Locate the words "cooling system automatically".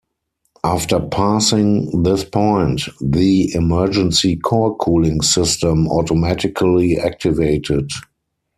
4.77-6.97